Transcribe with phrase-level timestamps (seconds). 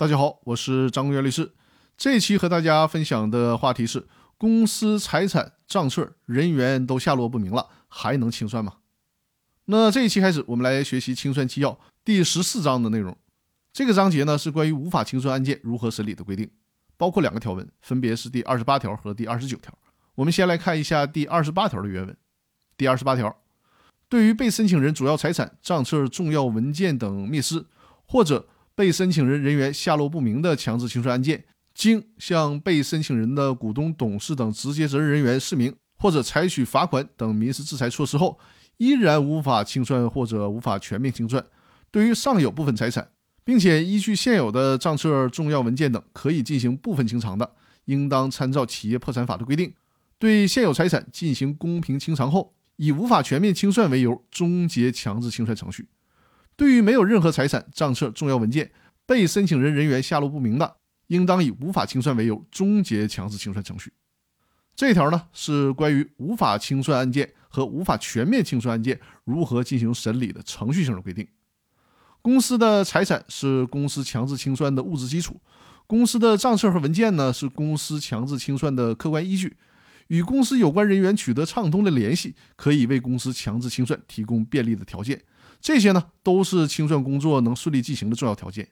[0.00, 1.52] 大家好，我是张公元律师。
[1.98, 8.76] 这期和大家分享的话题是：公司财产账册人员都下落不明了，还能清算吗？
[9.66, 13.14] 那这一期开始，我们来学习清算纪要第十四章的内容。
[13.74, 16.50] 这个章节呢是关于无法清算案件如何审理的规定，
[16.96, 19.76] 包括两个条文，分别是第二十八条和第二十九条。
[20.14, 22.16] 我们先来看一下第二十八条的原文。
[22.78, 23.36] 第二十八条，
[24.08, 27.66] 对于被申请人主要财产、账册、重要文件等灭失，
[28.06, 31.44] 或者被申请人人员下落不明的强制清算案件，
[31.74, 38.38] 经向被申请人的股东、董事等直接责任人员释明，或者采取罚款等民事制裁措施后，
[38.78, 41.44] 依然无法清算或者无法全面清算，
[41.90, 43.10] 对于尚有部分财产，
[43.44, 47.52] 并且依据现有的账册、重要文件等可以进行部分清偿的，
[47.84, 49.74] 应当参照企业破产法的规定，
[50.18, 55.88] 对现有财产进行公平清偿后，以无法全面清算为由终结强制清算程序。
[56.60, 58.70] 对于没有任何财产、账册、重要文件
[59.06, 63.90] 被申请人人员下落不明的，应当以无法清算为由终结强制清算程序。
[64.76, 71.26] 这条呢是关于无法清算案件和无法全面清算案件如何进行审理的程序性的规定。
[72.20, 75.40] 公司的财产是公司强制清算的物质基础，
[75.86, 79.56] 公司的账册和文件呢是公司强制清算的客观依据。
[80.10, 85.22] 与公司有关人员取得畅通的联系，可以为公司强制清算提供便利的条件。
[85.60, 88.68] 这些呢，都是清算工作能顺利进行的重要条件。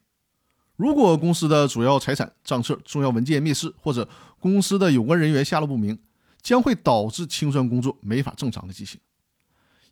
[0.75, 4.09] 如果公司的主要财产、账册、重要文件灭失，或者
[4.41, 5.97] 公司的有关人员下落不明，
[6.42, 9.00] 将会导致清算工作没法正常的进行。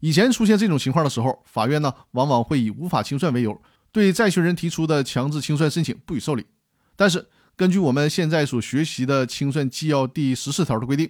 [0.01, 6.45] 以前出现这种情况的时候，法院呢往往会以无法清算为由，对债权人提出的强制清算申请不予受理。
[6.97, 11.09] 但是，根据我们现在所学习的清算纪要第十四条的规定，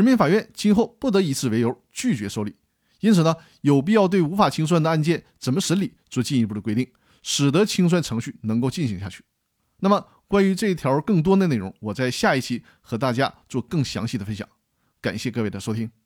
[0.00, 2.56] 人民法院今后不得以此为由拒绝受理。
[3.00, 6.90] 因此呢，有必要对无法清算的案件怎么审理做进一步的规定，
[7.22, 9.22] 使得清算程序能够进行下去。
[9.80, 14.48] 那么，关于这一条更多的内容，我在下一期和大家做更详细的分享。
[15.02, 15.99] 感谢各位的收听。